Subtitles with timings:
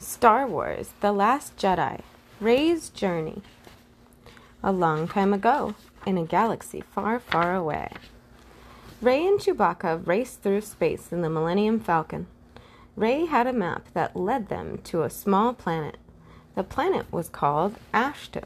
[0.00, 2.02] Star Wars The Last Jedi
[2.40, 3.42] Rey's Journey.
[4.62, 5.74] A long time ago,
[6.06, 7.90] in a galaxy far, far away,
[9.02, 12.28] Rey and Chewbacca raced through space in the Millennium Falcon.
[12.94, 15.96] Rey had a map that led them to a small planet.
[16.54, 18.42] The planet was called Ahch-To.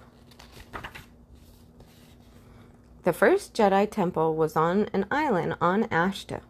[3.05, 6.41] The first Jedi temple was on an island on Ahch-To,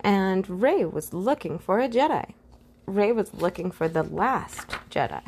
[0.00, 2.34] and Rey was looking for a Jedi.
[2.86, 5.22] Rey was looking for the last Jedi.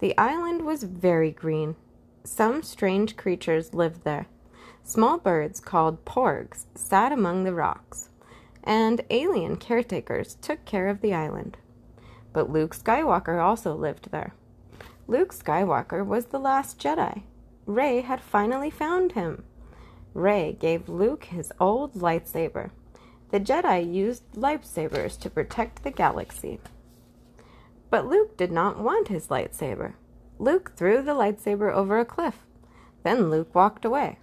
[0.00, 1.74] The island was very green.
[2.22, 4.28] Some strange creatures lived there.
[4.84, 8.08] Small birds called porgs sat among the rocks,
[8.62, 11.56] and alien caretakers took care of the island.
[12.32, 14.34] But Luke Skywalker also lived there.
[15.08, 17.22] Luke Skywalker was the last Jedi.
[17.66, 19.44] Rey had finally found him.
[20.14, 22.70] Rey gave Luke his old lightsaber.
[23.30, 26.60] The Jedi used lightsabers to protect the galaxy.
[27.90, 29.94] But Luke did not want his lightsaber.
[30.38, 32.44] Luke threw the lightsaber over a cliff.
[33.02, 34.18] Then Luke walked away.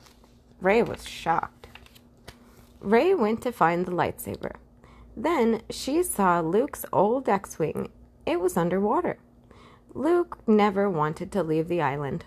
[0.62, 1.67] Rey was shocked.
[2.80, 4.56] Rey went to find the lightsaber.
[5.16, 7.90] Then she saw Luke's old X Wing.
[8.25, 9.17] It was underwater.
[9.94, 12.25] Luke never wanted to leave the island.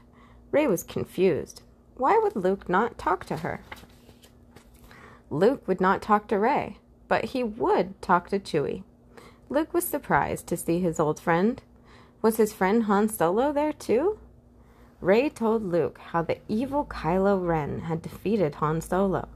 [0.50, 1.62] Rey was confused.
[1.96, 3.60] Why would Luke not talk to her?
[5.30, 8.82] Luke would not talk to Rey, but he would talk to Chewie.
[9.50, 11.62] Luke was surprised to see his old friend.
[12.22, 14.18] Was his friend Han Solo there too?
[15.00, 19.28] Rey told Luke how the evil Kylo Ren had defeated Han Solo.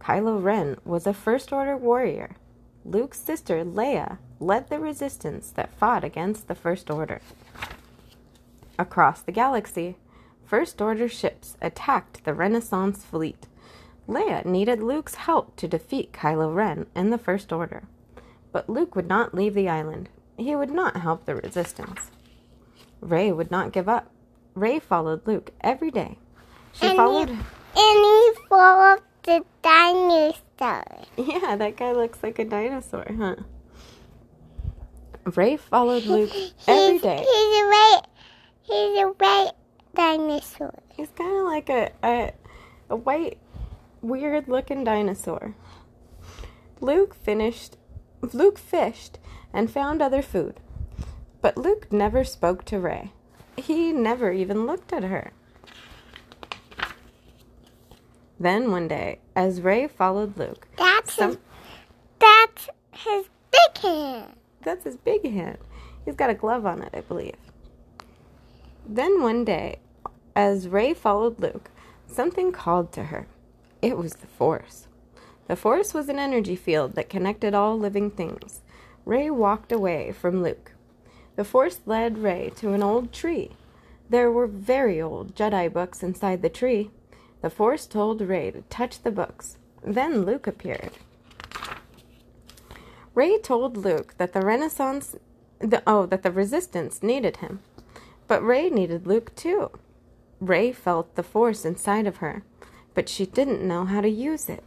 [0.00, 2.36] Kylo Ren was a First Order warrior.
[2.84, 7.20] Luke's sister Leia led the resistance that fought against the First Order.
[8.78, 9.96] Across the galaxy,
[10.44, 13.46] First Order ships attacked the Renaissance fleet.
[14.10, 17.84] Leia needed Luke's help to defeat Kylo Ren and the First Order.
[18.52, 20.08] But Luke would not leave the island.
[20.36, 22.10] He would not help the resistance.
[23.00, 24.10] Rey would not give up.
[24.54, 26.18] Rey followed Luke every day.
[26.72, 27.28] She and followed.
[27.28, 27.44] He, and
[27.76, 30.84] he followed the dinosaur.
[31.16, 33.36] Yeah, that guy looks like a dinosaur, huh?
[35.36, 36.30] Rey followed Luke
[36.66, 37.18] every he's, day.
[37.18, 38.02] He's a white,
[38.62, 39.52] he's a white
[39.94, 40.74] dinosaur.
[40.96, 42.32] He's kind of like a, a
[42.90, 43.38] a white,
[44.02, 45.54] weird looking dinosaur.
[46.80, 47.76] Luke finished.
[48.32, 49.18] Luke fished
[49.52, 50.60] and found other food,
[51.40, 53.12] but Luke never spoke to Rey.
[53.56, 55.32] He never even looked at her.
[58.38, 61.38] Then one day, as Rey followed Luke, That's some- his,
[62.18, 64.34] that's his big hand.
[64.62, 65.58] That's his big hand.
[66.04, 67.36] He's got a glove on it, I believe.
[68.86, 69.78] Then one day,
[70.36, 71.70] as Rey followed Luke,
[72.06, 73.26] something called to her.
[73.82, 74.86] It was the Force.
[75.46, 78.60] The Force was an energy field that connected all living things.
[79.06, 80.72] Rey walked away from Luke.
[81.36, 83.52] The Force led Rey to an old tree.
[84.10, 86.90] There were very old Jedi books inside the tree.
[87.40, 89.56] The Force told Rey to touch the books.
[89.82, 90.92] Then Luke appeared.
[93.14, 95.16] Rey told Luke that the Renaissance,
[95.58, 97.60] the, oh, that the Resistance needed him.
[98.28, 99.70] But Rey needed Luke too.
[100.38, 102.42] Rey felt the Force inside of her,
[103.00, 104.62] but she didn't know how to use it.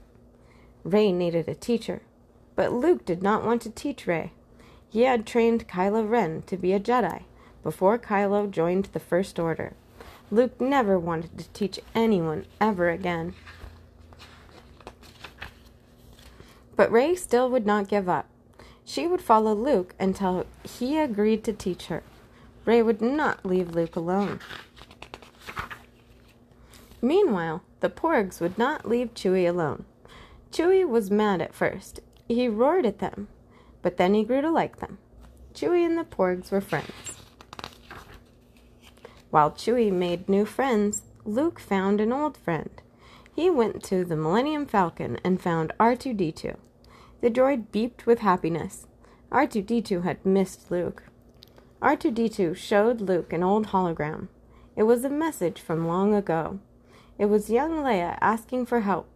[0.84, 2.02] Rey needed a teacher,
[2.56, 4.32] but Luke did not want to teach Rey.
[4.90, 7.26] He had trained Kylo Ren to be a Jedi
[7.62, 9.74] before Kylo joined the First Order.
[10.32, 13.36] Luke never wanted to teach anyone ever again.
[16.76, 18.26] But Rey still would not give up.
[18.84, 22.02] She would follow Luke until he agreed to teach her.
[22.66, 24.40] Rey would not leave Luke alone.
[27.04, 29.84] Meanwhile, the Porgs would not leave Chewie alone.
[30.54, 32.00] Chewie was mad at first.
[32.30, 33.28] He roared at them,
[33.82, 35.00] but then he grew to like them.
[35.54, 37.20] Chewie and the Porgs were friends.
[39.32, 42.70] While Chewie made new friends, Luke found an old friend.
[43.36, 46.56] He went to the Millennium Falcon and found R2D2.
[47.20, 48.88] The droid beeped with happiness.
[49.30, 51.04] R2D2 had missed Luke.
[51.82, 54.30] R2D2 showed Luke an old hologram.
[54.78, 56.60] It was a message from long ago.
[57.18, 59.08] It was young Leia asking for help.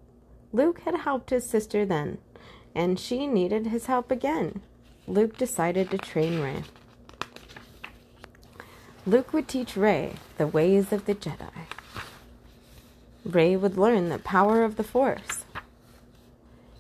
[0.54, 2.20] Luke had helped his sister then,
[2.76, 4.62] and she needed his help again.
[5.08, 6.64] Luke decided to train Rey.
[9.06, 11.66] Luke would teach Rey the ways of the Jedi.
[13.26, 15.46] Rey would learn the power of the Force.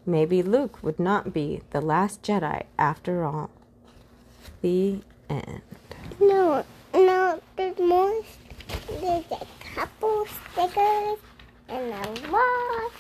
[0.06, 3.50] Maybe Luke would not be the last Jedi after all.
[4.62, 5.00] The
[5.30, 5.62] end.
[6.20, 8.24] No, no, there's more.
[9.02, 9.26] There's
[9.78, 11.20] couple stickers
[11.70, 12.92] and a lot